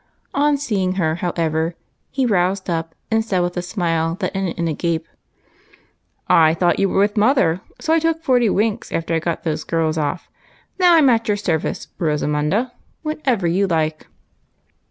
On 0.33 0.57
seeing 0.57 0.93
her, 0.93 1.13
how 1.17 1.31
ever, 1.35 1.75
he 2.09 2.25
roused 2.25 2.71
up 2.71 2.95
and 3.11 3.23
said 3.23 3.41
with 3.41 3.55
a 3.55 3.61
smile 3.61 4.15
that 4.15 4.35
ended 4.35 4.57
in 4.57 4.67
a 4.67 4.73
gape, 4.73 5.07
—"I 6.47 6.55
thought 6.55 6.79
you 6.79 6.89
were 6.89 6.97
with 6.97 7.17
mother, 7.17 7.61
so 7.79 7.93
I 7.93 7.99
took 7.99 8.23
forty 8.23 8.49
winks 8.49 8.91
after 8.91 9.13
I 9.13 9.19
got 9.19 9.43
those 9.43 9.63
girls 9.63 9.99
off. 9.99 10.27
Now, 10.79 10.95
I 10.95 10.97
'm 10.97 11.09
at 11.11 11.27
your 11.27 11.37
service, 11.37 11.87
Rosamunda, 11.99 12.71
whenever 13.03 13.45
you 13.45 13.67
like." 13.67 14.07